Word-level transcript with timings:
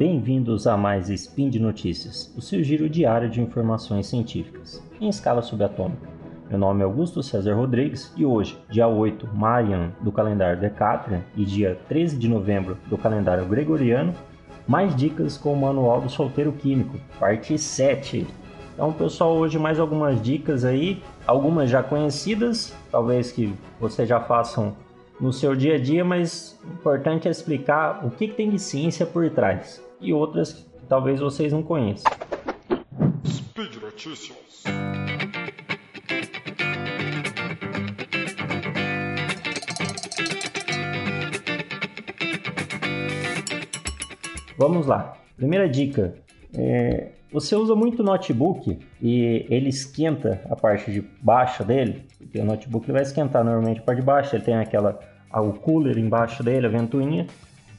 bem-vindos 0.00 0.66
a 0.66 0.78
mais 0.78 1.10
Spin 1.10 1.50
de 1.50 1.60
Notícias, 1.60 2.32
o 2.34 2.40
seu 2.40 2.62
giro 2.62 2.88
diário 2.88 3.28
de 3.28 3.38
informações 3.38 4.06
científicas, 4.06 4.82
em 4.98 5.10
escala 5.10 5.42
subatômica. 5.42 6.08
Meu 6.48 6.58
nome 6.58 6.80
é 6.80 6.84
Augusto 6.84 7.22
César 7.22 7.52
Rodrigues 7.52 8.10
e 8.16 8.24
hoje, 8.24 8.56
dia 8.70 8.88
8 8.88 9.28
Mayan 9.34 9.92
do 10.00 10.10
calendário 10.10 10.58
Decatrian 10.58 11.20
e 11.36 11.44
dia 11.44 11.78
13 11.86 12.16
de 12.16 12.30
novembro 12.30 12.78
do 12.86 12.96
calendário 12.96 13.44
Gregoriano, 13.44 14.14
mais 14.66 14.96
dicas 14.96 15.36
com 15.36 15.52
o 15.52 15.60
Manual 15.60 16.00
do 16.00 16.08
Solteiro 16.08 16.52
Químico, 16.52 16.96
parte 17.18 17.58
7. 17.58 18.26
Então, 18.72 18.94
pessoal, 18.94 19.36
hoje 19.36 19.58
mais 19.58 19.78
algumas 19.78 20.22
dicas 20.22 20.64
aí, 20.64 21.02
algumas 21.26 21.68
já 21.68 21.82
conhecidas, 21.82 22.74
talvez 22.90 23.32
que 23.32 23.52
vocês 23.78 24.08
já 24.08 24.18
façam 24.18 24.74
no 25.20 25.30
seu 25.30 25.54
dia 25.54 25.74
a 25.74 25.78
dia, 25.78 26.02
mas 26.02 26.58
o 26.64 26.72
importante 26.72 27.28
é 27.28 27.30
explicar 27.30 28.02
o 28.02 28.10
que, 28.10 28.28
que 28.28 28.34
tem 28.34 28.48
de 28.48 28.58
ciência 28.58 29.04
por 29.04 29.28
trás 29.28 29.89
e 30.00 30.12
outras 30.12 30.52
que 30.52 30.86
talvez 30.86 31.20
vocês 31.20 31.52
não 31.52 31.62
conheçam. 31.62 32.10
Speed 33.26 33.76
Notícias. 33.82 34.64
Vamos 44.56 44.86
lá. 44.86 45.16
Primeira 45.36 45.68
dica: 45.68 46.14
é, 46.54 47.12
você 47.32 47.56
usa 47.56 47.74
muito 47.74 48.02
notebook 48.02 48.78
e 49.00 49.46
ele 49.48 49.68
esquenta 49.68 50.42
a 50.50 50.56
parte 50.56 50.90
de 50.92 51.00
baixo 51.22 51.64
dele, 51.64 52.04
porque 52.18 52.38
o 52.38 52.44
notebook 52.44 52.90
vai 52.92 53.02
esquentar 53.02 53.42
normalmente 53.42 53.80
a 53.80 53.82
parte 53.82 54.00
de 54.00 54.06
baixo, 54.06 54.36
ele 54.36 54.44
tem 54.44 54.56
aquela 54.56 54.98
o 55.32 55.52
cooler 55.52 55.96
embaixo 55.96 56.42
dele, 56.42 56.66
a 56.66 56.68
ventoinha. 56.68 57.26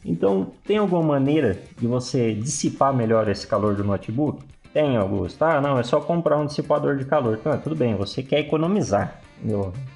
Então, 0.04 0.52
tem 0.66 0.78
alguma 0.78 1.04
maneira 1.04 1.60
de 1.78 1.88
você 1.88 2.34
dissipar 2.34 2.94
melhor 2.94 3.28
esse 3.30 3.46
calor 3.46 3.76
do 3.76 3.84
notebook? 3.84 4.44
Tem, 4.74 4.98
Augusto. 4.98 5.44
Ah, 5.44 5.60
não, 5.60 5.78
é 5.78 5.84
só 5.84 6.00
comprar 6.00 6.38
um 6.38 6.46
dissipador 6.46 6.98
de 6.98 7.06
calor. 7.06 7.38
Então, 7.40 7.58
tudo 7.60 7.76
bem, 7.76 7.96
você 7.96 8.24
quer 8.24 8.40
economizar. 8.40 9.22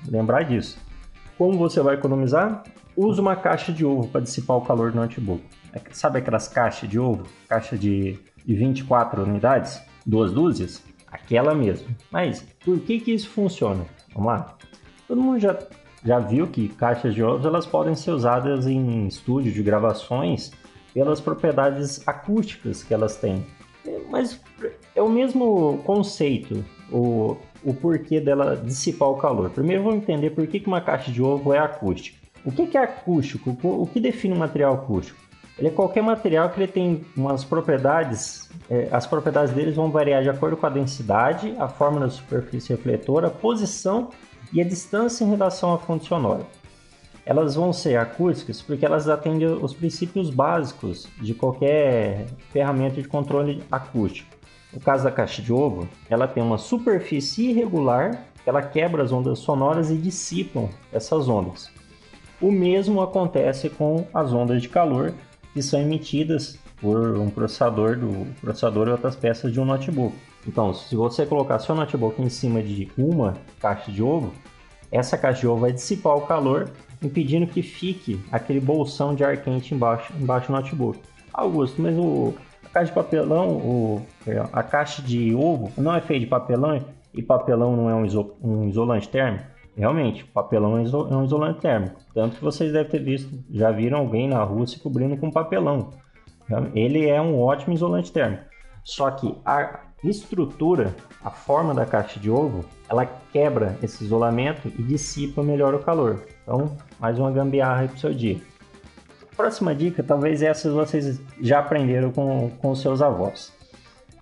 Lembrar 0.07 0.43
disso. 0.43 0.77
Como 1.37 1.57
você 1.57 1.81
vai 1.81 1.95
economizar? 1.95 2.63
Use 2.95 3.19
uma 3.19 3.35
caixa 3.35 3.73
de 3.73 3.85
ovo 3.85 4.07
para 4.07 4.21
dissipar 4.21 4.57
o 4.57 4.61
calor 4.61 4.91
do 4.91 4.97
notebook. 4.97 5.43
É 5.73 5.81
sabe 5.91 6.19
aquelas 6.19 6.47
caixas 6.47 6.89
de 6.89 6.97
ovo? 6.97 7.23
Caixa 7.47 7.77
de, 7.77 8.17
de 8.45 8.55
24 8.55 9.23
unidades? 9.23 9.81
Duas 10.05 10.31
dúzias? 10.31 10.83
Aquela 11.11 11.53
mesmo. 11.53 11.87
Mas 12.11 12.45
por 12.63 12.79
que, 12.79 12.99
que 12.99 13.11
isso 13.11 13.29
funciona? 13.29 13.85
Vamos 14.13 14.27
lá. 14.27 14.55
Todo 15.07 15.21
mundo 15.21 15.39
já 15.39 15.57
já 16.05 16.19
viu 16.19 16.47
que 16.47 16.69
caixas 16.69 17.15
de 17.15 17.23
ovos 17.23 17.45
elas 17.45 17.65
podem 17.65 17.95
ser 17.95 18.11
usadas 18.11 18.67
em 18.67 19.07
estúdio 19.07 19.51
de 19.51 19.63
gravações 19.63 20.51
pelas 20.93 21.19
propriedades 21.19 22.07
acústicas 22.07 22.83
que 22.83 22.93
elas 22.93 23.17
têm. 23.17 23.45
Mas 24.09 24.39
é 24.95 25.01
o 25.01 25.09
mesmo 25.09 25.79
conceito, 25.83 26.63
o, 26.91 27.35
o 27.63 27.73
porquê 27.73 28.21
dela 28.21 28.55
dissipar 28.55 29.09
o 29.09 29.17
calor. 29.17 29.49
Primeiro 29.49 29.83
vamos 29.83 30.03
entender 30.03 30.29
por 30.29 30.45
que 30.47 30.63
uma 30.65 30.79
caixa 30.79 31.11
de 31.11 31.21
ovo 31.21 31.53
é 31.53 31.59
acústica. 31.59 32.17
O 32.45 32.51
que 32.51 32.77
é 32.77 32.81
acústico? 32.81 33.57
O 33.63 33.87
que 33.87 33.99
define 33.99 34.35
um 34.35 34.37
material 34.37 34.75
acústico? 34.75 35.19
Ele 35.57 35.69
é 35.69 35.71
qualquer 35.71 36.03
material 36.03 36.49
que 36.49 36.59
ele 36.59 36.71
tem 36.71 37.05
umas 37.15 37.43
propriedades, 37.43 38.49
é, 38.69 38.89
as 38.91 39.07
propriedades 39.07 39.53
deles 39.53 39.75
vão 39.75 39.89
variar 39.89 40.21
de 40.21 40.29
acordo 40.29 40.57
com 40.57 40.65
a 40.65 40.69
densidade, 40.69 41.55
a 41.57 41.67
forma 41.67 41.99
da 41.99 42.09
superfície 42.09 42.73
refletora, 42.73 43.27
a 43.27 43.31
posição 43.31 44.09
e 44.51 44.61
a 44.61 44.63
distância 44.63 45.23
em 45.23 45.29
relação 45.29 45.73
à 45.73 45.77
fonte 45.77 46.05
sonora. 46.05 46.45
Elas 47.25 47.55
vão 47.55 47.73
ser 47.73 47.97
acústicas 47.97 48.61
porque 48.61 48.85
elas 48.85 49.09
atendem 49.09 49.47
os 49.47 49.73
princípios 49.73 50.29
básicos 50.29 51.07
de 51.19 51.33
qualquer 51.33 52.27
ferramenta 52.51 53.01
de 53.01 53.07
controle 53.07 53.63
acústico. 53.71 54.29
No 54.71 54.79
caso 54.79 55.05
da 55.05 55.11
caixa 55.11 55.41
de 55.41 55.51
ovo, 55.51 55.87
ela 56.09 56.27
tem 56.27 56.43
uma 56.43 56.57
superfície 56.57 57.49
irregular, 57.49 58.25
ela 58.45 58.61
quebra 58.61 59.01
as 59.01 59.11
ondas 59.11 59.39
sonoras 59.39 59.89
e 59.89 59.97
dissipam 59.97 60.69
essas 60.91 61.27
ondas. 61.27 61.71
O 62.41 62.51
mesmo 62.51 63.01
acontece 63.01 63.69
com 63.69 64.05
as 64.13 64.33
ondas 64.33 64.61
de 64.61 64.69
calor 64.69 65.13
que 65.53 65.63
são 65.63 65.79
emitidas 65.79 66.59
por 66.81 67.17
um 67.17 67.29
processador 67.29 67.97
do 67.97 68.27
processador 68.41 68.89
e 68.89 68.91
outras 68.91 69.15
peças 69.15 69.51
de 69.51 69.59
um 69.59 69.65
notebook. 69.65 70.15
Então, 70.47 70.73
se 70.73 70.95
você 70.95 71.25
colocar 71.25 71.59
seu 71.59 71.73
notebook 71.73 72.21
em 72.21 72.29
cima 72.29 72.61
de 72.61 72.91
uma 72.97 73.35
caixa 73.59 73.91
de 73.91 74.01
ovo, 74.03 74.31
essa 74.91 75.17
caixa 75.17 75.41
de 75.41 75.47
ovo 75.47 75.61
vai 75.61 75.71
dissipar 75.71 76.15
o 76.15 76.21
calor, 76.21 76.69
impedindo 77.01 77.47
que 77.47 77.61
fique 77.61 78.19
aquele 78.31 78.59
bolsão 78.59 79.15
de 79.15 79.23
ar 79.23 79.37
quente 79.37 79.73
embaixo, 79.73 80.13
embaixo 80.19 80.47
do 80.47 80.53
notebook. 80.53 80.99
Augusto, 81.33 81.81
mas 81.81 81.97
o, 81.97 82.33
a 82.63 82.69
caixa 82.69 82.91
de 82.91 82.95
papelão, 82.95 83.49
o, 83.49 84.05
a 84.53 84.63
caixa 84.63 85.01
de 85.01 85.33
ovo 85.33 85.71
não 85.77 85.93
é 85.95 86.01
feita 86.01 86.23
de 86.25 86.29
papelão 86.29 86.81
e 87.13 87.21
papelão 87.21 87.75
não 87.75 87.89
é 87.89 87.95
um, 87.95 88.05
iso, 88.05 88.35
um 88.41 88.67
isolante 88.67 89.09
térmico? 89.09 89.45
Realmente, 89.75 90.23
papelão 90.25 90.77
é, 90.77 90.83
é 90.83 91.15
um 91.15 91.25
isolante 91.25 91.59
térmico. 91.59 91.99
Tanto 92.13 92.37
que 92.37 92.43
vocês 92.43 92.71
devem 92.71 92.89
ter 92.89 93.03
visto, 93.03 93.37
já 93.51 93.71
viram 93.71 93.99
alguém 93.99 94.27
na 94.27 94.41
rua 94.43 94.65
se 94.65 94.79
cobrindo 94.79 95.17
com 95.17 95.29
papelão. 95.29 95.89
Ele 96.73 97.09
é 97.09 97.19
um 97.19 97.41
ótimo 97.41 97.73
isolante 97.73 98.11
térmico. 98.11 98.43
Só 98.83 99.11
que 99.11 99.35
a 99.43 99.81
estrutura, 100.09 100.95
a 101.23 101.29
forma 101.29 101.73
da 101.73 101.85
caixa 101.85 102.19
de 102.19 102.29
ovo, 102.29 102.65
ela 102.89 103.05
quebra 103.31 103.77
esse 103.81 104.03
isolamento 104.03 104.67
e 104.67 104.83
dissipa 104.83 105.41
melhor 105.41 105.73
o 105.73 105.79
calor. 105.79 106.23
Então, 106.43 106.75
mais 106.99 107.17
uma 107.17 107.31
gambiarra 107.31 107.87
para 107.87 107.95
o 107.95 107.99
seu 107.99 108.13
dia. 108.13 108.39
Próxima 109.35 109.75
dica, 109.75 110.01
talvez 110.01 110.41
essas 110.41 110.73
vocês 110.73 111.19
já 111.41 111.59
aprenderam 111.59 112.11
com, 112.11 112.51
com 112.61 112.75
seus 112.75 113.01
avós. 113.01 113.51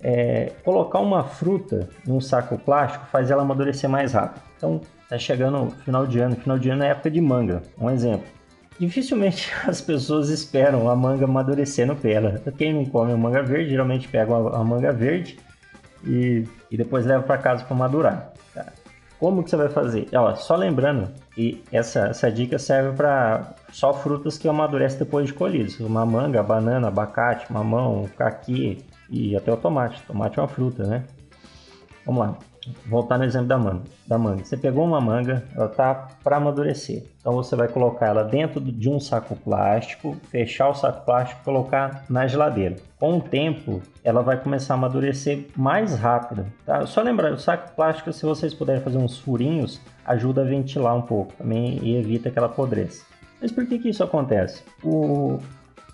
É, 0.01 0.51
colocar 0.63 0.99
uma 0.99 1.23
fruta 1.23 1.87
em 2.05 2.11
um 2.11 2.19
saco 2.19 2.57
plástico 2.57 3.05
faz 3.07 3.29
ela 3.29 3.43
amadurecer 3.43 3.89
mais 3.89 4.13
rápido. 4.13 4.41
Então, 4.57 4.81
tá 5.07 5.17
chegando 5.17 5.69
final 5.85 6.07
de 6.07 6.19
ano, 6.19 6.35
final 6.35 6.57
de 6.57 6.69
ano 6.69 6.83
é 6.83 6.89
época 6.89 7.11
de 7.11 7.21
manga. 7.21 7.61
Um 7.79 7.89
exemplo. 7.89 8.25
Dificilmente 8.79 9.51
as 9.67 9.81
pessoas 9.81 10.29
esperam 10.29 10.89
a 10.89 10.95
manga 10.95 11.25
amadurecer 11.25 11.85
no 11.85 11.95
pé. 11.95 12.19
Quem 12.57 12.73
não 12.73 12.85
come 12.85 13.11
a 13.11 13.17
manga 13.17 13.43
verde, 13.43 13.69
geralmente 13.69 14.07
pega 14.07 14.33
a 14.33 14.63
manga 14.63 14.91
verde 14.91 15.37
e, 16.05 16.47
e 16.69 16.77
depois 16.77 17.05
leva 17.05 17.23
para 17.23 17.37
casa 17.37 17.63
para 17.63 17.75
madurar. 17.75 18.33
Tá? 18.53 18.65
Como 19.19 19.43
que 19.43 19.49
você 19.49 19.55
vai 19.55 19.69
fazer? 19.69 20.07
Ó, 20.13 20.35
só 20.35 20.55
lembrando 20.55 21.09
que 21.33 21.63
essa, 21.71 22.07
essa 22.07 22.31
dica 22.31 22.59
serve 22.59 22.95
para 22.95 23.53
só 23.71 23.93
frutas 23.93 24.37
que 24.37 24.47
amadurecem 24.47 24.99
depois 24.99 25.27
de 25.27 25.33
colhidas. 25.33 25.79
Uma 25.79 26.05
manga, 26.05 26.43
banana, 26.43 26.89
abacate, 26.89 27.51
mamão, 27.51 28.09
caqui 28.17 28.83
e 29.09 29.35
até 29.35 29.51
o 29.51 29.57
tomate. 29.57 30.01
Tomate 30.03 30.39
é 30.39 30.41
uma 30.41 30.47
fruta, 30.47 30.83
né? 30.85 31.05
Vamos 32.05 32.21
lá 32.21 32.37
voltar 32.85 33.17
no 33.17 33.23
exemplo 33.23 33.47
da 33.47 33.57
manga, 33.57 33.83
da 34.07 34.17
manga. 34.17 34.43
Você 34.43 34.57
pegou 34.57 34.85
uma 34.85 35.01
manga, 35.01 35.43
ela 35.55 35.67
tá 35.67 36.09
para 36.23 36.37
amadurecer. 36.37 37.03
Então 37.19 37.33
você 37.33 37.55
vai 37.55 37.67
colocar 37.67 38.07
ela 38.07 38.23
dentro 38.23 38.59
de 38.59 38.89
um 38.89 38.99
saco 38.99 39.35
plástico, 39.35 40.17
fechar 40.29 40.69
o 40.69 40.73
saco 40.73 41.05
plástico 41.05 41.41
e 41.41 41.45
colocar 41.45 42.05
na 42.09 42.27
geladeira. 42.27 42.75
Com 42.99 43.17
o 43.17 43.21
tempo, 43.21 43.81
ela 44.03 44.21
vai 44.21 44.37
começar 44.37 44.73
a 44.73 44.77
amadurecer 44.77 45.47
mais 45.55 45.97
rápido. 45.97 46.45
Tá? 46.65 46.85
Só 46.85 47.01
lembrar, 47.01 47.31
o 47.33 47.39
saco 47.39 47.75
plástico, 47.75 48.11
se 48.11 48.25
vocês 48.25 48.53
puderem 48.53 48.81
fazer 48.81 48.97
uns 48.97 49.17
furinhos, 49.17 49.81
ajuda 50.05 50.41
a 50.41 50.45
ventilar 50.45 50.95
um 50.95 51.01
pouco 51.01 51.33
também 51.33 51.79
e 51.81 51.95
evita 51.95 52.29
que 52.29 52.37
ela 52.37 52.47
apodreça. 52.47 53.05
Mas 53.41 53.51
por 53.51 53.65
que, 53.65 53.79
que 53.79 53.89
isso 53.89 54.03
acontece? 54.03 54.63
O, 54.83 55.37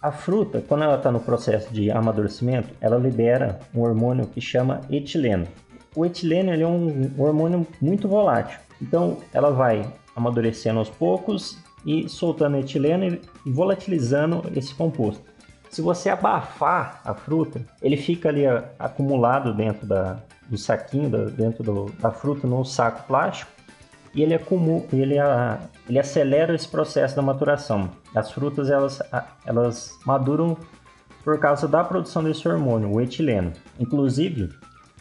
a 0.01 0.11
fruta, 0.11 0.63
quando 0.67 0.83
ela 0.83 0.95
está 0.95 1.11
no 1.11 1.19
processo 1.19 1.73
de 1.73 1.89
amadurecimento, 1.89 2.69
ela 2.79 2.97
libera 2.97 3.59
um 3.73 3.81
hormônio 3.81 4.27
que 4.27 4.39
chama 4.39 4.81
etileno 4.89 5.47
o 5.99 6.05
etileno 6.05 6.49
é 6.49 6.65
um 6.65 7.11
hormônio 7.17 7.67
muito 7.81 8.07
volátil. 8.07 8.57
Então, 8.81 9.17
ela 9.33 9.51
vai 9.51 9.85
amadurecendo 10.15 10.79
aos 10.79 10.89
poucos 10.89 11.57
e 11.85 12.07
soltando 12.07 12.55
etileno 12.55 13.19
e 13.45 13.51
volatilizando 13.51 14.49
esse 14.55 14.73
composto. 14.73 15.21
Se 15.69 15.81
você 15.81 16.09
abafar 16.09 17.01
a 17.03 17.13
fruta, 17.13 17.61
ele 17.81 17.97
fica 17.97 18.29
ali 18.29 18.43
acumulado 18.79 19.53
dentro 19.53 19.85
da, 19.85 20.19
do 20.47 20.57
saquinho, 20.57 21.09
da, 21.09 21.25
dentro 21.25 21.65
do, 21.65 21.91
da 21.99 22.11
fruta 22.11 22.47
no 22.47 22.63
saco 22.63 23.05
plástico 23.05 23.51
e 24.15 24.23
ele, 24.23 24.33
acumula, 24.33 24.85
ele, 24.93 25.15
ele 25.87 25.99
acelera 25.99 26.55
esse 26.55 26.67
processo 26.67 27.13
da 27.13 27.21
maturação. 27.21 27.89
As 28.15 28.31
frutas 28.31 28.69
elas, 28.69 29.01
elas 29.45 29.99
maduram 30.05 30.57
por 31.25 31.37
causa 31.39 31.67
da 31.67 31.83
produção 31.83 32.23
desse 32.23 32.47
hormônio, 32.47 32.89
o 32.89 33.01
etileno. 33.01 33.51
Inclusive, 33.77 34.49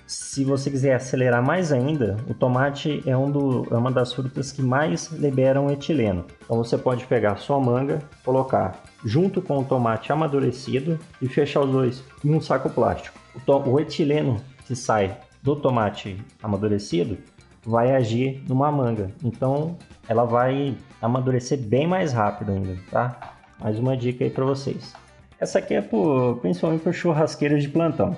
se 0.09 0.43
você 0.43 0.71
quiser 0.71 0.95
acelerar 0.95 1.45
mais 1.45 1.71
ainda, 1.71 2.17
o 2.27 2.33
tomate 2.33 3.03
é, 3.05 3.15
um 3.15 3.31
do, 3.31 3.67
é 3.71 3.77
uma 3.77 3.93
das 3.93 4.11
frutas 4.15 4.51
que 4.51 4.63
mais 4.63 5.09
liberam 5.13 5.71
etileno. 5.71 6.25
Então 6.43 6.57
você 6.57 6.79
pode 6.79 7.05
pegar 7.05 7.37
sua 7.37 7.61
manga, 7.61 7.99
colocar 8.25 8.83
junto 9.05 9.43
com 9.43 9.59
o 9.59 9.65
tomate 9.65 10.11
amadurecido 10.11 10.99
e 11.21 11.29
fechar 11.29 11.61
os 11.61 11.71
dois 11.71 12.05
em 12.25 12.35
um 12.35 12.41
saco 12.41 12.71
plástico. 12.71 13.19
O, 13.47 13.71
o 13.71 13.79
etileno 13.79 14.41
que 14.67 14.75
sai 14.75 15.15
do 15.43 15.55
tomate 15.55 16.17
amadurecido 16.43 17.19
vai 17.63 17.95
agir 17.95 18.43
numa 18.49 18.73
manga. 18.73 19.11
Então 19.23 19.77
ela 20.09 20.25
vai 20.25 20.75
amadurecer 21.03 21.59
bem 21.59 21.87
mais 21.87 22.15
rápido 22.15 22.53
ainda, 22.53 22.79
tá? 22.91 23.35
Mais 23.61 23.79
uma 23.79 23.95
dica 23.95 24.25
aí 24.25 24.31
para 24.31 24.47
vocês. 24.47 24.95
Essa 25.39 25.59
aqui 25.59 25.75
é 25.75 25.83
por, 25.83 26.39
principalmente 26.39 26.81
para 26.81 26.93
churrasqueiros 26.93 27.63
de 27.63 27.69
plantão. 27.69 28.17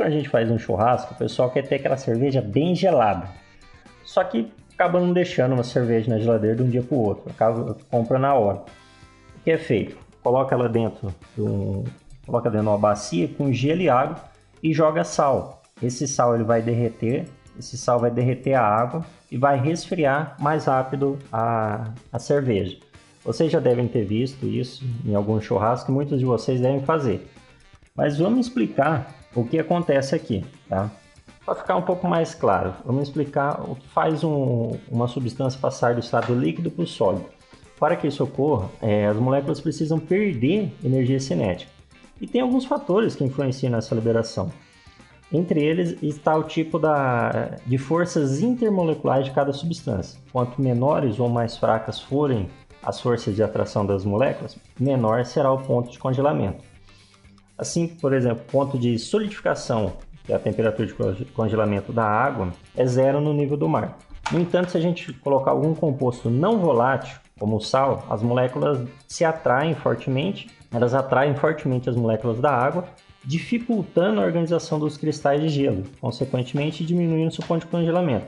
Quando 0.00 0.08
a 0.08 0.12
gente 0.12 0.30
faz 0.30 0.50
um 0.50 0.58
churrasco, 0.58 1.12
o 1.12 1.16
pessoal 1.18 1.50
quer 1.50 1.60
ter 1.68 1.74
aquela 1.74 1.98
cerveja 1.98 2.40
bem 2.40 2.74
gelada. 2.74 3.28
Só 4.02 4.24
que 4.24 4.50
acaba 4.72 4.98
não 4.98 5.12
deixando 5.12 5.52
uma 5.52 5.62
cerveja 5.62 6.08
na 6.08 6.18
geladeira 6.18 6.56
de 6.56 6.62
um 6.62 6.70
dia 6.70 6.82
para 6.82 6.96
o 6.96 7.00
outro. 7.02 7.30
Acaba 7.30 7.76
compra 7.90 8.18
na 8.18 8.32
hora. 8.32 8.60
O 9.36 9.44
que 9.44 9.50
é 9.50 9.58
feito? 9.58 9.98
Coloca 10.22 10.54
ela 10.54 10.70
dentro 10.70 11.14
de 11.36 11.42
um, 11.42 11.84
coloca 12.24 12.48
dentro 12.48 12.64
de 12.64 12.70
uma 12.70 12.78
bacia 12.78 13.28
com 13.28 13.52
gelo 13.52 13.82
e 13.82 13.90
água 13.90 14.16
e 14.62 14.72
joga 14.72 15.04
sal. 15.04 15.60
Esse 15.82 16.08
sal 16.08 16.34
ele 16.34 16.44
vai 16.44 16.62
derreter, 16.62 17.26
esse 17.58 17.76
sal 17.76 18.00
vai 18.00 18.10
derreter 18.10 18.54
a 18.54 18.62
água 18.62 19.04
e 19.30 19.36
vai 19.36 19.60
resfriar 19.60 20.34
mais 20.40 20.64
rápido 20.64 21.18
a, 21.30 21.92
a 22.10 22.18
cerveja. 22.18 22.78
Vocês 23.22 23.52
já 23.52 23.60
devem 23.60 23.86
ter 23.86 24.06
visto 24.06 24.46
isso 24.46 24.82
em 25.04 25.14
algum 25.14 25.38
churrasco, 25.42 25.92
muitos 25.92 26.18
de 26.18 26.24
vocês 26.24 26.58
devem 26.58 26.80
fazer. 26.80 27.30
Mas 27.94 28.16
vamos 28.16 28.46
explicar 28.46 29.19
o 29.34 29.44
que 29.44 29.58
acontece 29.58 30.14
aqui, 30.14 30.44
tá? 30.68 30.90
Para 31.44 31.54
ficar 31.54 31.76
um 31.76 31.82
pouco 31.82 32.06
mais 32.06 32.34
claro, 32.34 32.74
vamos 32.84 33.04
explicar 33.04 33.60
o 33.68 33.74
que 33.74 33.88
faz 33.88 34.22
um, 34.22 34.76
uma 34.90 35.08
substância 35.08 35.58
passar 35.58 35.94
do 35.94 36.00
estado 36.00 36.34
líquido 36.34 36.70
para 36.70 36.84
o 36.84 36.86
sólido. 36.86 37.26
Para 37.78 37.96
que 37.96 38.06
isso 38.06 38.22
ocorra, 38.22 38.68
é, 38.82 39.06
as 39.06 39.16
moléculas 39.16 39.60
precisam 39.60 39.98
perder 39.98 40.70
energia 40.84 41.18
cinética. 41.18 41.72
E 42.20 42.26
tem 42.26 42.42
alguns 42.42 42.66
fatores 42.66 43.16
que 43.16 43.24
influenciam 43.24 43.72
nessa 43.72 43.94
liberação. 43.94 44.52
Entre 45.32 45.62
eles 45.62 45.96
está 46.02 46.36
o 46.36 46.42
tipo 46.42 46.78
da, 46.78 47.56
de 47.64 47.78
forças 47.78 48.42
intermoleculares 48.42 49.26
de 49.26 49.30
cada 49.30 49.52
substância. 49.52 50.20
Quanto 50.30 50.60
menores 50.60 51.18
ou 51.18 51.28
mais 51.28 51.56
fracas 51.56 52.00
forem 52.00 52.50
as 52.82 53.00
forças 53.00 53.34
de 53.34 53.42
atração 53.42 53.86
das 53.86 54.04
moléculas, 54.04 54.58
menor 54.78 55.24
será 55.24 55.50
o 55.50 55.58
ponto 55.58 55.90
de 55.90 55.98
congelamento. 55.98 56.69
Assim, 57.60 57.86
por 57.86 58.14
exemplo, 58.14 58.42
ponto 58.50 58.78
de 58.78 58.98
solidificação, 58.98 59.92
que 60.24 60.32
é 60.32 60.36
a 60.36 60.38
temperatura 60.38 61.12
de 61.12 61.26
congelamento 61.26 61.92
da 61.92 62.06
água, 62.06 62.54
é 62.74 62.86
zero 62.86 63.20
no 63.20 63.34
nível 63.34 63.54
do 63.54 63.68
mar. 63.68 63.98
No 64.32 64.40
entanto, 64.40 64.70
se 64.70 64.78
a 64.78 64.80
gente 64.80 65.12
colocar 65.12 65.50
algum 65.50 65.74
composto 65.74 66.30
não 66.30 66.58
volátil, 66.58 67.18
como 67.38 67.56
o 67.56 67.60
sal, 67.60 68.06
as 68.08 68.22
moléculas 68.22 68.88
se 69.06 69.26
atraem 69.26 69.74
fortemente, 69.74 70.48
elas 70.72 70.94
atraem 70.94 71.34
fortemente 71.36 71.90
as 71.90 71.96
moléculas 71.96 72.40
da 72.40 72.50
água, 72.50 72.86
dificultando 73.22 74.22
a 74.22 74.24
organização 74.24 74.78
dos 74.78 74.96
cristais 74.96 75.42
de 75.42 75.50
gelo, 75.50 75.82
consequentemente 76.00 76.82
diminuindo 76.82 77.34
seu 77.34 77.44
ponto 77.44 77.66
de 77.66 77.70
congelamento. 77.70 78.24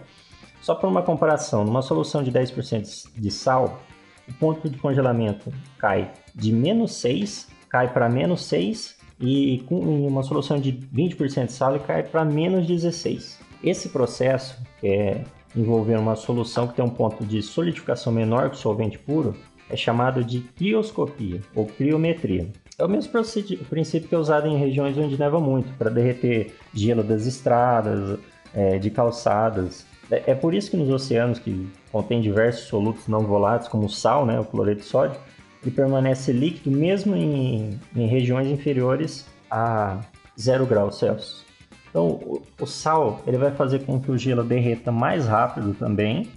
Só 0.60 0.74
para 0.74 0.90
uma 0.90 1.00
comparação, 1.00 1.64
numa 1.64 1.80
solução 1.80 2.22
de 2.22 2.30
10% 2.30 3.08
de 3.16 3.30
sal, 3.30 3.80
o 4.28 4.34
ponto 4.34 4.68
de 4.68 4.76
congelamento 4.76 5.50
cai 5.78 6.12
de 6.34 6.52
menos 6.52 6.96
6, 6.96 7.48
cai 7.70 7.90
para 7.90 8.10
menos 8.10 8.44
6 8.44 9.00
e 9.22 9.60
com 9.66 9.78
uma 9.78 10.22
solução 10.22 10.60
de 10.60 10.72
20% 10.72 11.46
de 11.46 11.52
sal 11.52 11.76
ele 11.76 11.84
cai 11.84 12.02
para 12.02 12.24
menos 12.24 12.66
16. 12.66 13.38
Esse 13.62 13.88
processo, 13.88 14.60
é 14.82 15.22
envolver 15.54 15.96
uma 15.96 16.16
solução 16.16 16.66
que 16.66 16.74
tem 16.74 16.84
um 16.84 16.90
ponto 16.90 17.24
de 17.24 17.40
solidificação 17.40 18.12
menor 18.12 18.50
que 18.50 18.56
o 18.56 18.58
solvente 18.58 18.98
puro, 18.98 19.36
é 19.70 19.76
chamado 19.76 20.24
de 20.24 20.40
crioscopia 20.40 21.40
ou 21.54 21.66
criometria. 21.66 22.48
É 22.78 22.84
o 22.84 22.88
mesmo 22.88 23.12
princípio 23.12 24.08
que 24.08 24.14
é 24.14 24.18
usado 24.18 24.48
em 24.48 24.56
regiões 24.56 24.96
onde 24.98 25.18
neva 25.18 25.38
muito, 25.38 25.72
para 25.74 25.90
derreter 25.90 26.54
gelo 26.74 27.02
das 27.02 27.26
estradas, 27.26 28.18
é, 28.54 28.78
de 28.78 28.90
calçadas. 28.90 29.86
É, 30.10 30.32
é 30.32 30.34
por 30.34 30.54
isso 30.54 30.70
que 30.70 30.76
nos 30.76 30.90
oceanos 30.90 31.38
que 31.38 31.68
contém 31.92 32.20
diversos 32.20 32.66
solutos 32.66 33.06
não 33.06 33.20
voláteis, 33.20 33.68
como 33.68 33.86
o 33.86 33.90
sal, 33.90 34.26
né, 34.26 34.40
o 34.40 34.44
cloreto 34.44 34.80
de 34.80 34.86
sódio, 34.86 35.18
ele 35.62 35.70
permanece 35.70 36.32
líquido 36.32 36.76
mesmo 36.76 37.14
em, 37.14 37.78
em 37.94 38.06
regiões 38.06 38.48
inferiores 38.48 39.26
a 39.50 40.00
0 40.38 40.66
graus 40.66 40.98
Celsius. 40.98 41.44
Então, 41.88 42.06
o, 42.06 42.42
o 42.60 42.66
sal 42.66 43.22
ele 43.26 43.36
vai 43.36 43.52
fazer 43.52 43.80
com 43.84 44.00
que 44.00 44.10
o 44.10 44.18
gelo 44.18 44.42
derreta 44.42 44.90
mais 44.90 45.26
rápido 45.26 45.74
também, 45.74 46.28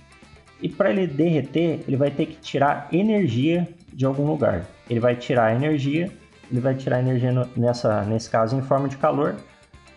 e 0.62 0.70
para 0.70 0.90
ele 0.90 1.08
derreter, 1.08 1.82
ele 1.88 1.98
vai 1.98 2.12
ter 2.12 2.26
que 2.28 2.36
tirar 2.38 2.88
energia 2.92 3.68
de 3.94 4.06
algum 4.06 4.26
lugar. 4.26 4.66
Ele 4.90 5.00
vai 5.00 5.16
tirar 5.16 5.56
energia, 5.56 6.12
ele 6.50 6.60
vai 6.60 6.76
tirar 6.76 7.00
energia 7.00 7.32
no, 7.32 7.48
nessa, 7.56 8.04
nesse 8.04 8.30
caso 8.30 8.56
em 8.56 8.62
forma 8.62 8.88
de 8.88 8.98
calor 8.98 9.36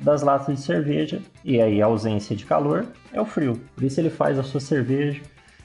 das 0.00 0.22
latas 0.22 0.56
de 0.56 0.62
cerveja, 0.62 1.20
e 1.44 1.60
aí 1.60 1.82
a 1.82 1.86
ausência 1.86 2.34
de 2.36 2.46
calor 2.46 2.86
é 3.12 3.20
o 3.20 3.24
frio. 3.24 3.60
Por 3.74 3.82
isso 3.82 4.00
ele 4.00 4.10
faz 4.10 4.38
a 4.38 4.42
sua 4.42 4.60
cerveja 4.60 5.20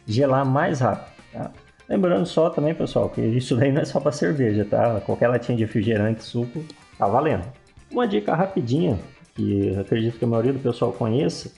gelar 0.08 0.46
mais 0.46 0.80
rápido. 0.80 1.14
Tá? 1.32 1.52
Lembrando 1.94 2.26
só 2.26 2.50
também, 2.50 2.74
pessoal, 2.74 3.08
que 3.08 3.22
isso 3.22 3.56
daí 3.56 3.72
não 3.72 3.84
é 3.84 3.86
só 3.86 4.00
para 4.00 4.12
cerveja, 4.12 4.66
tá? 4.66 5.00
Qualquer 5.02 5.28
latinha 5.28 5.56
de 5.56 5.64
refrigerante, 5.64 6.24
suco, 6.24 6.66
tá 6.98 7.08
valendo. 7.08 7.46
Uma 7.92 8.08
dica 8.08 8.34
rapidinha, 8.34 8.98
que 9.36 9.78
acredito 9.78 10.18
que 10.18 10.26
a 10.26 10.28
maioria 10.28 10.54
do 10.54 10.58
pessoal 10.58 10.92
conheça, 10.92 11.52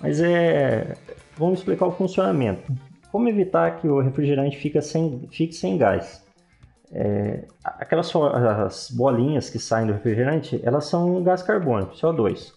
mas 0.00 0.20
é. 0.20 0.94
Vamos 1.36 1.58
explicar 1.58 1.86
o 1.86 1.90
funcionamento. 1.90 2.72
Como 3.10 3.28
evitar 3.28 3.80
que 3.80 3.88
o 3.88 4.00
refrigerante 4.00 4.56
fique 4.56 4.80
sem, 4.80 5.28
fique 5.32 5.52
sem 5.52 5.76
gás? 5.76 6.24
É, 6.92 7.42
aquelas 7.64 8.14
as 8.14 8.92
bolinhas 8.92 9.50
que 9.50 9.58
saem 9.58 9.88
do 9.88 9.92
refrigerante, 9.92 10.60
elas 10.62 10.84
são 10.84 11.20
gás 11.24 11.42
carbônico, 11.42 11.96
CO2. 11.96 12.52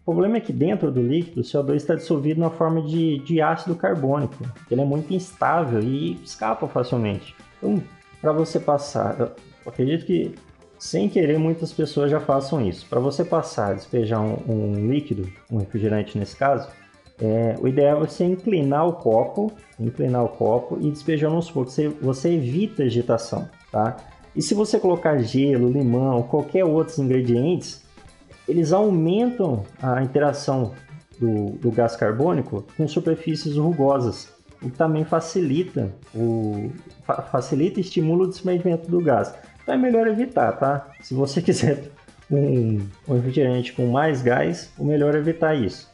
O 0.00 0.12
problema 0.12 0.38
é 0.38 0.40
que 0.40 0.52
dentro 0.52 0.90
do 0.90 1.02
líquido 1.02 1.40
o 1.40 1.44
CO2 1.44 1.76
está 1.76 1.94
dissolvido 1.94 2.40
na 2.40 2.50
forma 2.50 2.82
de, 2.82 3.18
de 3.18 3.40
ácido 3.40 3.74
carbônico. 3.74 4.44
Ele 4.70 4.80
é 4.80 4.84
muito 4.84 5.12
instável 5.12 5.80
e 5.80 6.14
escapa 6.24 6.66
facilmente. 6.66 7.34
Então, 7.58 7.82
para 8.20 8.32
você 8.32 8.58
passar, 8.58 9.18
eu 9.20 9.30
acredito 9.66 10.06
que 10.06 10.34
sem 10.78 11.08
querer 11.08 11.38
muitas 11.38 11.72
pessoas 11.72 12.10
já 12.10 12.18
façam 12.18 12.66
isso. 12.66 12.86
Para 12.88 12.98
você 12.98 13.22
passar, 13.22 13.74
despejar 13.74 14.20
um, 14.20 14.38
um, 14.48 14.90
líquido, 14.90 15.30
um 15.50 15.58
refrigerante 15.58 16.18
nesse 16.18 16.34
caso, 16.34 16.68
é, 17.20 17.54
o 17.60 17.68
ideal 17.68 18.02
é 18.02 18.06
você 18.06 18.24
inclinar 18.24 18.88
o 18.88 18.94
copo, 18.94 19.52
inclinar 19.78 20.24
o 20.24 20.28
copo 20.28 20.78
e 20.80 20.90
despejar 20.90 21.30
aos 21.30 21.50
poucos. 21.50 21.74
Você, 21.74 21.88
você 21.88 22.32
evita 22.32 22.82
agitação, 22.82 23.46
tá? 23.70 23.98
E 24.34 24.40
se 24.40 24.54
você 24.54 24.80
colocar 24.80 25.18
gelo, 25.18 25.70
limão, 25.70 26.22
qualquer 26.22 26.64
outros 26.64 26.98
ingredientes, 26.98 27.82
eles 28.50 28.72
aumentam 28.72 29.64
a 29.80 30.02
interação 30.02 30.72
do, 31.20 31.50
do 31.52 31.70
gás 31.70 31.94
carbônico 31.94 32.64
com 32.76 32.88
superfícies 32.88 33.56
rugosas, 33.56 34.32
o 34.60 34.68
que 34.68 34.76
também 34.76 35.04
facilita, 35.04 35.92
o, 36.12 36.70
fa, 37.04 37.22
facilita 37.22 37.78
e 37.78 37.82
estimula 37.82 38.24
o 38.24 38.28
desprendimento 38.28 38.90
do 38.90 39.00
gás. 39.00 39.32
Então 39.62 39.74
é 39.74 39.78
melhor 39.78 40.08
evitar, 40.08 40.52
tá? 40.52 40.88
Se 41.00 41.14
você 41.14 41.40
quiser 41.42 41.90
um, 42.28 42.80
um 43.06 43.14
refrigerante 43.14 43.72
com 43.72 43.86
mais 43.86 44.20
gás, 44.20 44.72
o 44.76 44.84
melhor 44.84 45.14
é 45.14 45.18
evitar 45.18 45.54
isso. 45.54 45.88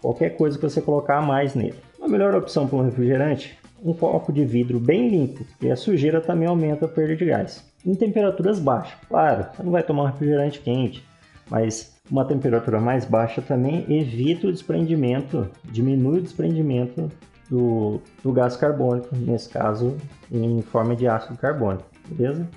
Qualquer 0.00 0.36
coisa 0.36 0.56
que 0.56 0.62
você 0.62 0.80
colocar 0.80 1.18
a 1.18 1.22
mais 1.22 1.54
nele. 1.54 1.80
A 2.00 2.06
melhor 2.06 2.36
opção 2.36 2.68
para 2.68 2.78
um 2.78 2.84
refrigerante, 2.84 3.58
um 3.82 3.92
copo 3.92 4.32
de 4.32 4.44
vidro 4.44 4.78
bem 4.78 5.08
limpo, 5.08 5.44
e 5.60 5.70
a 5.72 5.76
sujeira 5.76 6.20
também 6.20 6.46
aumenta 6.46 6.84
a 6.84 6.88
perda 6.88 7.16
de 7.16 7.24
gás. 7.24 7.64
Em 7.84 7.94
temperaturas 7.96 8.60
baixas, 8.60 8.96
claro, 9.08 9.46
você 9.52 9.62
não 9.64 9.72
vai 9.72 9.82
tomar 9.82 10.04
um 10.04 10.06
refrigerante 10.06 10.60
quente, 10.60 11.04
mas 11.50 11.95
uma 12.10 12.24
temperatura 12.24 12.80
mais 12.80 13.04
baixa 13.04 13.42
também 13.42 13.84
evita 13.88 14.46
o 14.46 14.52
desprendimento, 14.52 15.48
diminui 15.64 16.18
o 16.18 16.22
desprendimento 16.22 17.10
do, 17.50 18.00
do 18.22 18.32
gás 18.32 18.56
carbônico, 18.56 19.14
nesse 19.16 19.48
caso 19.48 19.96
em 20.30 20.62
forma 20.62 20.94
de 20.94 21.06
ácido 21.06 21.36
carbônico, 21.38 21.84
beleza? 22.08 22.48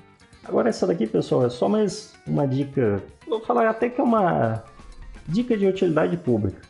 Agora 0.43 0.69
essa 0.69 0.87
daqui, 0.87 1.05
pessoal, 1.05 1.45
é 1.45 1.49
só 1.49 1.69
mais 1.69 2.13
uma 2.25 2.47
dica, 2.47 3.03
vou 3.27 3.41
falar 3.41 3.69
até 3.69 3.89
que 3.89 4.01
é 4.01 4.03
uma 4.03 4.63
dica 5.27 5.55
de 5.55 5.67
utilidade 5.67 6.17
pública. 6.17 6.61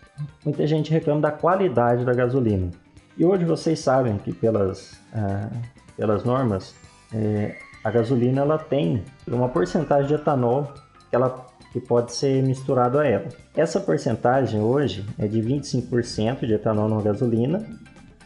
Muita 0.44 0.68
gente 0.68 0.92
reclama 0.92 1.22
da 1.22 1.32
qualidade 1.32 2.04
da 2.04 2.14
gasolina. 2.14 2.70
E 3.18 3.26
hoje 3.26 3.46
vocês 3.46 3.80
sabem 3.80 4.18
que 4.18 4.34
pelas, 4.34 5.00
ah, 5.14 5.50
pelas 5.96 6.24
normas, 6.26 6.76
é, 7.14 7.58
a 7.84 7.92
gasolina 7.92 8.42
ela 8.42 8.58
tem 8.58 9.04
uma 9.28 9.48
porcentagem 9.48 10.08
de 10.08 10.14
etanol 10.16 10.74
que 11.10 11.16
ela 11.16 11.46
que 11.72 11.80
pode 11.80 12.14
ser 12.14 12.42
misturado 12.44 13.00
a 13.00 13.06
ela. 13.06 13.28
Essa 13.56 13.80
porcentagem 13.80 14.60
hoje 14.60 15.06
é 15.18 15.28
de 15.28 15.42
25% 15.42 16.46
de 16.46 16.54
etanol 16.54 16.90
na 16.90 17.02
gasolina, 17.02 17.66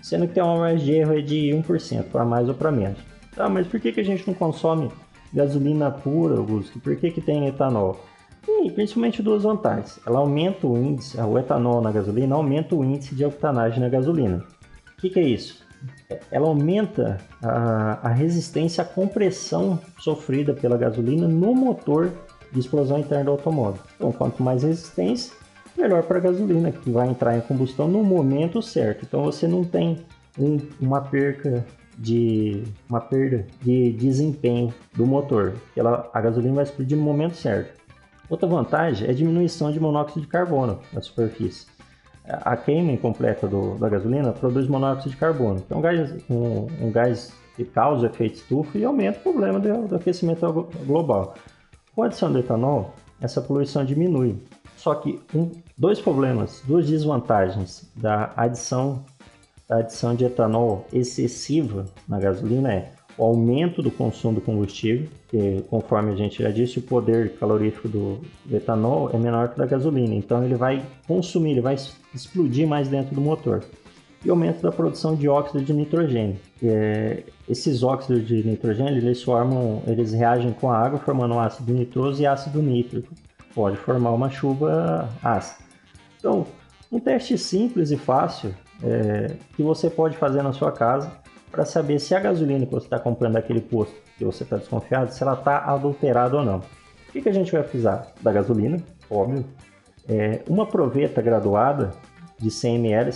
sendo 0.01 0.27
que 0.27 0.33
tem 0.33 0.43
uma 0.43 0.57
margem 0.57 0.85
de 0.85 0.91
erro 0.93 1.21
de 1.21 1.49
1%, 1.51 2.03
para 2.11 2.25
mais 2.25 2.47
ou 2.47 2.55
para 2.55 2.71
menos. 2.71 2.97
Tá, 3.35 3.49
mas 3.49 3.67
por 3.67 3.79
que, 3.79 3.91
que 3.91 3.99
a 3.99 4.05
gente 4.05 4.27
não 4.27 4.33
consome 4.33 4.91
gasolina 5.33 5.89
pura, 5.89 6.37
Augusto? 6.37 6.79
Por 6.79 6.95
que, 6.95 7.11
que 7.11 7.21
tem 7.21 7.47
etanol? 7.47 7.99
E 8.47 8.69
principalmente 8.71 9.23
duas 9.23 9.43
vantagens. 9.43 9.99
Ela 10.05 10.19
aumenta 10.19 10.67
o 10.67 10.77
índice, 10.77 11.19
o 11.19 11.39
etanol 11.39 11.81
na 11.81 11.91
gasolina 11.91 12.35
aumenta 12.35 12.75
o 12.75 12.83
índice 12.83 13.15
de 13.15 13.25
octanagem 13.25 13.79
na 13.79 13.89
gasolina. 13.89 14.43
O 14.97 15.01
que, 15.01 15.09
que 15.09 15.19
é 15.19 15.23
isso? 15.23 15.63
Ela 16.31 16.47
aumenta 16.47 17.17
a, 17.41 18.07
a 18.07 18.09
resistência 18.09 18.83
à 18.83 18.85
compressão 18.85 19.79
sofrida 19.99 20.53
pela 20.53 20.77
gasolina 20.77 21.27
no 21.27 21.53
motor 21.53 22.11
de 22.53 22.59
explosão 22.59 22.99
interna 22.99 23.25
do 23.25 23.31
automóvel. 23.31 23.81
Então, 23.95 24.11
quanto 24.11 24.41
mais 24.41 24.63
resistência, 24.63 25.33
melhor 25.77 26.03
para 26.03 26.19
a 26.19 26.21
gasolina, 26.21 26.71
que 26.71 26.89
vai 26.89 27.09
entrar 27.09 27.35
em 27.35 27.41
combustão 27.41 27.87
no 27.87 28.03
momento 28.03 28.61
certo. 28.61 29.03
Então, 29.05 29.23
você 29.23 29.47
não 29.47 29.63
tem 29.63 30.05
um, 30.37 30.57
uma 30.79 31.01
perca 31.01 31.65
de 31.97 32.63
uma 32.89 32.99
perda 32.99 33.45
de 33.61 33.91
desempenho 33.93 34.73
do 34.95 35.05
motor, 35.05 35.53
ela, 35.75 36.09
a 36.13 36.21
gasolina 36.21 36.55
vai 36.55 36.63
explodir 36.63 36.97
no 36.97 37.03
momento 37.03 37.35
certo. 37.35 37.81
Outra 38.29 38.47
vantagem 38.47 39.07
é 39.07 39.11
a 39.11 39.13
diminuição 39.13 39.71
de 39.71 39.79
monóxido 39.79 40.21
de 40.21 40.27
carbono 40.27 40.79
na 40.91 41.01
superfície. 41.01 41.67
A 42.25 42.55
queima 42.55 42.91
incompleta 42.91 43.47
do, 43.47 43.75
da 43.75 43.89
gasolina 43.89 44.31
produz 44.31 44.67
monóxido 44.67 45.11
de 45.11 45.17
carbono, 45.17 45.61
que 45.61 45.73
é 45.73 45.75
um 45.75 45.81
gás, 45.81 46.25
um, 46.29 46.67
um 46.81 46.91
gás 46.91 47.33
que 47.55 47.65
causa 47.65 48.07
efeito 48.07 48.35
estufa 48.35 48.77
e 48.77 48.85
aumenta 48.85 49.19
o 49.19 49.21
problema 49.21 49.59
do, 49.59 49.87
do 49.87 49.95
aquecimento 49.95 50.69
global. 50.85 51.35
Com 51.95 52.01
a 52.01 52.07
adição 52.07 52.31
do 52.31 52.39
etanol, 52.39 52.93
essa 53.21 53.39
poluição 53.39 53.85
diminui. 53.85 54.35
Só 54.77 54.95
que 54.95 55.21
um, 55.33 55.51
dois 55.77 56.01
problemas, 56.01 56.61
duas 56.65 56.87
desvantagens 56.87 57.87
da 57.95 58.33
adição, 58.35 59.05
da 59.67 59.77
adição 59.77 60.15
de 60.15 60.25
etanol 60.25 60.87
excessiva 60.91 61.85
na 62.07 62.19
gasolina 62.19 62.73
é 62.73 62.91
o 63.15 63.23
aumento 63.23 63.83
do 63.83 63.91
consumo 63.91 64.35
do 64.35 64.41
combustível, 64.41 65.07
que 65.27 65.63
conforme 65.69 66.11
a 66.11 66.15
gente 66.15 66.41
já 66.41 66.49
disse, 66.49 66.79
o 66.79 66.81
poder 66.81 67.37
calorífico 67.37 67.87
do, 67.87 68.21
etanol 68.51 69.11
é 69.13 69.17
menor 69.17 69.49
que 69.49 69.55
o 69.55 69.57
da 69.59 69.67
gasolina, 69.67 70.15
então 70.15 70.43
ele 70.43 70.55
vai 70.55 70.83
consumir, 71.07 71.51
ele 71.51 71.61
vai 71.61 71.75
explodir 72.13 72.67
mais 72.67 72.87
dentro 72.87 73.13
do 73.13 73.21
motor. 73.21 73.63
E 74.23 74.29
aumento 74.29 74.61
da 74.61 74.71
produção 74.71 75.15
de 75.15 75.27
óxido 75.27 75.63
de 75.63 75.73
nitrogênio. 75.73 76.37
É, 76.63 77.23
esses 77.49 77.83
óxidos 77.83 78.25
de 78.25 78.43
nitrogênio 78.43 78.97
eles 78.97 79.21
formam, 79.21 79.83
eles 79.85 80.13
reagem 80.13 80.53
com 80.53 80.71
a 80.71 80.77
água 80.77 80.99
formando 80.99 81.37
ácido 81.37 81.73
nitroso 81.73 82.21
e 82.21 82.25
ácido 82.25 82.61
nítrico. 82.61 83.13
Pode 83.53 83.77
formar 83.77 84.11
uma 84.11 84.29
chuva 84.29 85.09
ácida. 85.21 85.63
Então, 86.17 86.45
um 86.91 86.99
teste 86.99 87.37
simples 87.37 87.91
e 87.91 87.97
fácil 87.97 88.53
é, 88.81 89.35
que 89.55 89.61
você 89.61 89.89
pode 89.89 90.15
fazer 90.15 90.41
na 90.41 90.53
sua 90.53 90.71
casa 90.71 91.11
para 91.51 91.65
saber 91.65 91.99
se 91.99 92.15
a 92.15 92.19
gasolina 92.19 92.65
que 92.65 92.71
você 92.71 92.87
está 92.87 92.99
comprando 92.99 93.33
daquele 93.33 93.61
posto 93.61 93.93
que 94.17 94.25
você 94.25 94.43
está 94.43 94.57
desconfiado, 94.57 95.11
se 95.11 95.21
ela 95.21 95.33
está 95.33 95.57
adulterada 95.65 96.37
ou 96.37 96.43
não. 96.43 96.59
O 96.59 97.11
que, 97.11 97.21
que, 97.21 97.29
a 97.29 97.33
gente 97.33 97.51
vai 97.51 97.61
precisar? 97.61 98.11
Da 98.21 98.31
gasolina, 98.31 98.81
óbvio. 99.09 99.45
É, 100.07 100.41
uma 100.49 100.65
proveta 100.65 101.21
graduada 101.21 101.91
de 102.39 102.49
100 102.49 102.75
ml. 102.75 103.13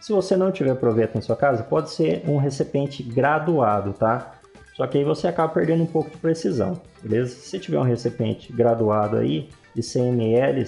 Se 0.00 0.12
você 0.12 0.36
não 0.36 0.52
tiver 0.52 0.74
proveta 0.76 1.12
na 1.14 1.22
sua 1.22 1.36
casa, 1.36 1.62
pode 1.62 1.90
ser 1.90 2.22
um 2.28 2.36
recipiente 2.36 3.02
graduado, 3.02 3.92
tá? 3.92 4.34
Só 4.74 4.86
que 4.86 4.98
aí 4.98 5.04
você 5.04 5.26
acaba 5.26 5.52
perdendo 5.52 5.82
um 5.82 5.86
pouco 5.86 6.10
de 6.10 6.18
precisão, 6.18 6.80
beleza? 7.02 7.34
Se 7.34 7.58
tiver 7.58 7.78
um 7.78 7.82
recipiente 7.82 8.52
graduado 8.52 9.16
aí, 9.16 9.48
de 9.74 9.82
100 9.82 10.08
ml, 10.08 10.66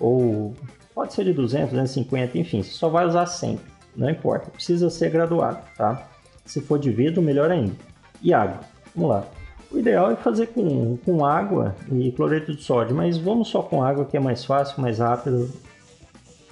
ou 0.00 0.54
pode 0.94 1.12
ser 1.12 1.24
de 1.24 1.32
200, 1.32 1.70
250, 1.70 2.38
enfim, 2.38 2.62
você 2.62 2.70
só 2.70 2.88
vai 2.88 3.06
usar 3.06 3.26
100, 3.26 3.60
não 3.94 4.08
importa, 4.08 4.50
precisa 4.50 4.88
ser 4.88 5.10
graduado, 5.10 5.58
tá? 5.76 6.08
Se 6.44 6.60
for 6.60 6.78
de 6.78 6.90
vidro, 6.90 7.22
melhor 7.22 7.50
ainda. 7.50 7.74
E 8.22 8.32
água. 8.32 8.60
Vamos 8.94 9.10
lá. 9.10 9.26
O 9.70 9.78
ideal 9.78 10.10
é 10.10 10.16
fazer 10.16 10.48
com, 10.48 10.96
com 10.98 11.24
água 11.24 11.74
e 11.90 12.10
cloreto 12.12 12.54
de 12.54 12.62
sódio, 12.62 12.94
mas 12.94 13.16
vamos 13.16 13.48
só 13.48 13.62
com 13.62 13.82
água 13.82 14.04
que 14.04 14.16
é 14.16 14.20
mais 14.20 14.44
fácil, 14.44 14.82
mais 14.82 14.98
rápido, 14.98 15.50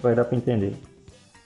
vai 0.00 0.15
dar 0.15 0.25
para 0.25 0.37
entender. 0.37 0.75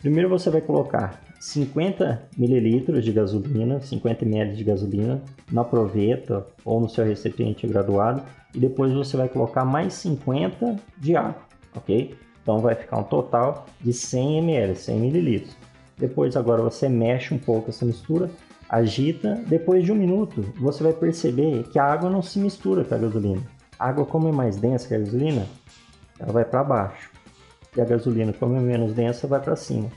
Primeiro 0.04 0.28
você 0.28 0.50
vai 0.50 0.60
colocar 0.60 1.18
50 1.40 2.28
ml 2.38 3.00
de 3.00 3.10
gasolina, 3.10 3.80
50 3.80 4.22
ml 4.26 4.54
de 4.54 4.62
gasolina 4.62 5.22
na 5.50 5.64
proveta 5.64 6.46
ou 6.62 6.78
no 6.78 6.90
seu 6.90 7.06
recipiente 7.06 7.66
graduado 7.66 8.22
e 8.54 8.58
depois 8.58 8.92
você 8.92 9.16
vai 9.16 9.30
colocar 9.30 9.64
mais 9.64 9.94
50 9.94 10.76
de 10.98 11.16
água, 11.16 11.40
ok? 11.74 12.14
Então 12.42 12.58
vai 12.58 12.74
ficar 12.74 12.98
um 12.98 13.02
total 13.02 13.64
de 13.80 13.94
100 13.94 14.40
ml, 14.40 14.76
100 14.76 15.06
ml. 15.06 15.46
Depois 15.96 16.36
agora 16.36 16.60
você 16.60 16.86
mexe 16.86 17.32
um 17.32 17.38
pouco 17.38 17.70
essa 17.70 17.86
mistura, 17.86 18.30
agita. 18.68 19.42
Depois 19.46 19.86
de 19.86 19.90
um 19.90 19.94
minuto 19.94 20.44
você 20.60 20.82
vai 20.82 20.92
perceber 20.92 21.62
que 21.72 21.78
a 21.78 21.84
água 21.86 22.10
não 22.10 22.20
se 22.20 22.38
mistura 22.38 22.84
com 22.84 22.94
a 22.94 22.98
gasolina. 22.98 23.40
A 23.78 23.88
água 23.88 24.04
como 24.04 24.28
é 24.28 24.32
mais 24.32 24.58
densa 24.58 24.86
que 24.86 24.94
a 24.94 24.98
gasolina, 24.98 25.46
ela 26.20 26.30
vai 26.30 26.44
para 26.44 26.62
baixo. 26.62 27.13
E 27.76 27.80
a 27.80 27.84
gasolina 27.84 28.32
como 28.32 28.56
é 28.56 28.60
menos 28.60 28.92
densa 28.92 29.26
vai 29.26 29.40
para 29.40 29.56
cima. 29.56 29.88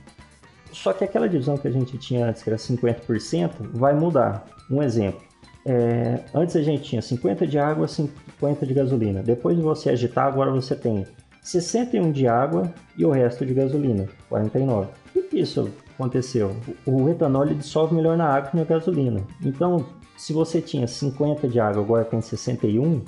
Só 0.71 0.93
que 0.93 1.03
aquela 1.03 1.27
divisão 1.27 1.57
que 1.57 1.67
a 1.67 1.71
gente 1.71 1.97
tinha 1.97 2.27
antes, 2.27 2.43
que 2.43 2.49
era 2.49 2.57
50%, 2.57 3.51
vai 3.73 3.93
mudar. 3.93 4.45
Um 4.69 4.83
exemplo. 4.83 5.21
É, 5.65 6.21
antes 6.33 6.55
a 6.55 6.61
gente 6.61 6.83
tinha 6.83 7.01
50 7.01 7.45
de 7.45 7.57
água, 7.59 7.87
50 7.87 8.65
de 8.65 8.73
gasolina. 8.73 9.23
Depois 9.23 9.55
de 9.55 9.61
você 9.61 9.89
agitar, 9.89 10.25
agora 10.25 10.51
você 10.51 10.75
tem 10.75 11.05
61 11.41 12.11
de 12.11 12.27
água 12.27 12.73
e 12.97 13.05
o 13.05 13.09
resto 13.09 13.45
de 13.45 13.53
gasolina, 13.53 14.07
49. 14.29 14.89
Por 15.13 15.23
que 15.23 15.39
isso 15.39 15.69
aconteceu? 15.95 16.55
O 16.85 17.09
etanol 17.09 17.45
dissolve 17.45 17.95
melhor 17.95 18.17
na 18.17 18.27
água 18.27 18.51
que 18.51 18.57
na 18.57 18.63
gasolina. 18.63 19.21
Então, 19.43 19.85
se 20.17 20.33
você 20.33 20.61
tinha 20.61 20.87
50 20.87 21.47
de 21.47 21.59
água, 21.59 21.81
agora 21.81 22.05
tem 22.05 22.21
61, 22.21 23.03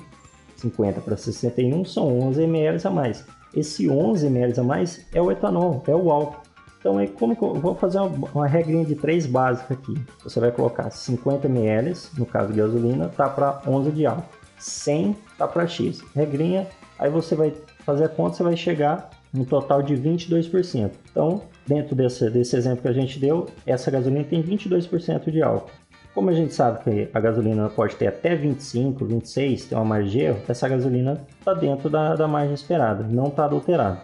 50 0.56 1.00
para 1.00 1.16
61 1.16 1.84
são 1.84 2.18
11 2.20 2.42
ml 2.42 2.86
a 2.86 2.90
mais. 2.90 3.24
Esse 3.54 3.88
11 3.88 4.26
ml 4.26 4.60
a 4.60 4.62
mais 4.62 5.06
é 5.12 5.20
o 5.20 5.30
etanol, 5.30 5.82
é 5.86 5.94
o 5.94 6.10
álcool. 6.10 6.42
Então, 6.78 6.98
é 6.98 7.06
como 7.06 7.36
eu 7.40 7.54
vou 7.54 7.74
fazer 7.74 7.98
uma, 7.98 8.28
uma 8.34 8.46
regrinha 8.46 8.84
de 8.84 8.94
três 8.94 9.26
básica 9.26 9.74
aqui. 9.74 9.94
Você 10.24 10.40
vai 10.40 10.50
colocar 10.50 10.90
50 10.90 11.46
ml, 11.46 11.94
no 12.16 12.24
caso 12.24 12.52
de 12.52 12.58
gasolina, 12.58 13.08
tá 13.08 13.28
para 13.28 13.60
11 13.66 13.90
de 13.90 14.06
álcool. 14.06 14.24
100 14.58 15.16
tá 15.36 15.46
para 15.46 15.66
X. 15.66 16.02
Regrinha, 16.14 16.66
aí 16.98 17.10
você 17.10 17.34
vai 17.34 17.52
fazer 17.84 18.04
a 18.04 18.08
conta, 18.08 18.36
você 18.36 18.42
vai 18.42 18.56
chegar 18.56 19.10
no 19.32 19.44
total 19.44 19.82
de 19.82 19.94
22%. 19.94 20.90
Então, 21.10 21.42
dentro 21.66 21.94
desse, 21.94 22.28
desse 22.30 22.56
exemplo 22.56 22.82
que 22.82 22.88
a 22.88 22.92
gente 22.92 23.18
deu, 23.18 23.46
essa 23.66 23.90
gasolina 23.90 24.24
tem 24.24 24.42
22% 24.42 25.30
de 25.30 25.42
álcool. 25.42 25.70
Como 26.14 26.28
a 26.28 26.32
gente 26.32 26.52
sabe 26.52 26.82
que 26.82 27.08
a 27.14 27.20
gasolina 27.20 27.68
pode 27.68 27.94
ter 27.96 28.08
até 28.08 28.34
25, 28.34 29.04
26, 29.04 29.66
tem 29.66 29.78
uma 29.78 29.84
margem 29.84 30.10
de 30.10 30.20
erro, 30.20 30.40
essa 30.48 30.68
gasolina 30.68 31.24
está 31.38 31.54
dentro 31.54 31.88
da, 31.88 32.16
da 32.16 32.26
margem 32.26 32.54
esperada, 32.54 33.04
não 33.04 33.28
está 33.28 33.44
adulterada. 33.44 34.02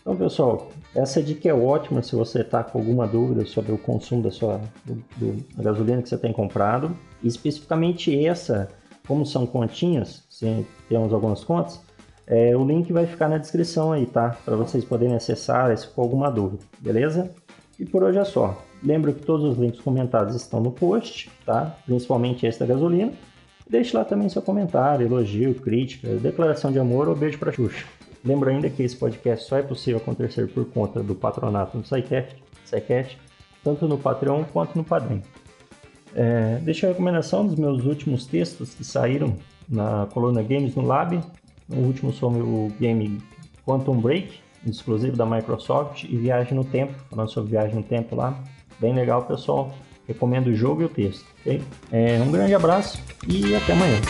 Então, 0.00 0.16
pessoal, 0.16 0.70
essa 0.94 1.22
dica 1.22 1.48
é 1.48 1.52
ótima 1.52 2.02
se 2.02 2.14
você 2.14 2.40
está 2.40 2.62
com 2.62 2.78
alguma 2.78 3.06
dúvida 3.06 3.44
sobre 3.44 3.72
o 3.72 3.78
consumo 3.78 4.22
da 4.22 4.30
sua 4.30 4.60
do, 4.84 4.94
do, 5.16 5.44
da 5.54 5.62
gasolina 5.64 6.02
que 6.02 6.08
você 6.08 6.16
tem 6.16 6.32
comprado. 6.32 6.96
E 7.22 7.28
especificamente 7.28 8.26
essa, 8.26 8.68
como 9.06 9.26
são 9.26 9.46
continhas, 9.46 10.24
temos 10.88 11.12
algumas 11.12 11.44
contas, 11.44 11.80
é, 12.26 12.56
o 12.56 12.64
link 12.64 12.92
vai 12.92 13.06
ficar 13.06 13.28
na 13.28 13.38
descrição 13.38 13.92
aí, 13.92 14.06
tá? 14.06 14.36
Para 14.44 14.56
vocês 14.56 14.84
poderem 14.84 15.14
acessar 15.14 15.76
se 15.76 15.86
for 15.88 16.02
alguma 16.02 16.30
dúvida, 16.30 16.62
beleza? 16.78 17.30
E 17.78 17.84
por 17.84 18.02
hoje 18.02 18.18
é 18.18 18.24
só. 18.24 18.62
Lembro 18.82 19.12
que 19.12 19.24
todos 19.24 19.44
os 19.44 19.58
links 19.58 19.80
comentados 19.80 20.34
estão 20.36 20.60
no 20.60 20.70
post, 20.70 21.30
tá? 21.44 21.76
Principalmente 21.84 22.46
esse 22.46 22.60
da 22.60 22.66
gasolina. 22.66 23.12
Deixe 23.68 23.96
lá 23.96 24.04
também 24.04 24.28
seu 24.28 24.40
comentário, 24.40 25.06
elogio, 25.06 25.54
crítica, 25.54 26.08
declaração 26.16 26.72
de 26.72 26.78
amor 26.78 27.08
ou 27.08 27.14
beijo 27.14 27.38
para 27.38 27.52
Xuxa. 27.52 27.84
Lembro 28.24 28.50
ainda 28.50 28.68
que 28.70 28.82
esse 28.82 28.96
podcast 28.96 29.46
só 29.46 29.58
é 29.58 29.62
possível 29.62 29.98
acontecer 29.98 30.48
por 30.48 30.64
conta 30.66 31.02
do 31.02 31.14
patronato 31.14 31.76
no 31.76 31.84
SciCast, 31.84 33.18
tanto 33.62 33.86
no 33.86 33.98
Patreon 33.98 34.44
quanto 34.44 34.76
no 34.76 34.84
Padrim. 34.84 35.22
É, 36.14 36.58
deixa 36.62 36.86
a 36.86 36.90
recomendação 36.90 37.46
dos 37.46 37.56
meus 37.56 37.84
últimos 37.84 38.26
textos 38.26 38.74
que 38.74 38.84
saíram 38.84 39.36
na 39.68 40.06
coluna 40.12 40.42
Games 40.42 40.74
no 40.74 40.82
Lab, 40.82 41.20
o 41.68 41.76
último 41.76 42.12
sobre 42.12 42.40
o 42.40 42.72
game 42.80 43.18
Quantum 43.64 44.00
Break, 44.00 44.40
exclusivo 44.66 45.16
da 45.16 45.26
Microsoft, 45.26 46.04
e 46.04 46.16
Viagem 46.16 46.54
no 46.54 46.64
Tempo, 46.64 46.94
falando 47.10 47.30
sobre 47.30 47.50
Viagem 47.50 47.76
no 47.76 47.82
Tempo 47.82 48.16
lá. 48.16 48.42
Bem 48.80 48.94
legal, 48.94 49.22
pessoal. 49.24 49.74
Recomendo 50.06 50.48
o 50.48 50.54
jogo 50.54 50.82
e 50.82 50.84
o 50.84 50.88
texto. 50.88 51.26
Okay? 51.40 51.62
É, 51.92 52.18
um 52.20 52.30
grande 52.30 52.54
abraço 52.54 52.98
e 53.26 53.54
até 53.54 53.72
amanhã. 53.72 54.00